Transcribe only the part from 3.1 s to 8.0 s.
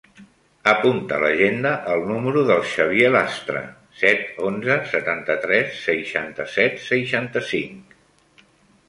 Lastra: set, onze, setanta-tres, seixanta-set, seixanta-cinc.